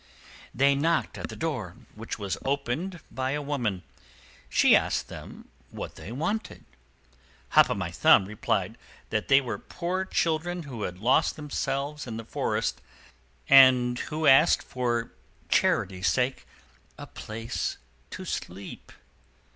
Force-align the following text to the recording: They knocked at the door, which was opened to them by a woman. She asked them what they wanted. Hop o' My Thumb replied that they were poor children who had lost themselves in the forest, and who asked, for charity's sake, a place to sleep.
They 0.51 0.73
knocked 0.73 1.19
at 1.19 1.29
the 1.29 1.35
door, 1.35 1.75
which 1.93 2.17
was 2.17 2.35
opened 2.43 2.93
to 2.93 2.97
them 2.97 3.05
by 3.11 3.31
a 3.33 3.41
woman. 3.43 3.83
She 4.49 4.75
asked 4.75 5.09
them 5.09 5.49
what 5.69 5.93
they 5.93 6.11
wanted. 6.11 6.65
Hop 7.49 7.69
o' 7.69 7.75
My 7.75 7.91
Thumb 7.91 8.25
replied 8.25 8.79
that 9.11 9.27
they 9.27 9.39
were 9.41 9.59
poor 9.59 10.03
children 10.05 10.63
who 10.63 10.81
had 10.81 10.97
lost 10.97 11.35
themselves 11.35 12.07
in 12.07 12.17
the 12.17 12.25
forest, 12.25 12.81
and 13.47 13.99
who 13.99 14.25
asked, 14.25 14.63
for 14.63 15.11
charity's 15.49 16.07
sake, 16.07 16.47
a 16.97 17.05
place 17.05 17.77
to 18.09 18.25
sleep. 18.25 18.91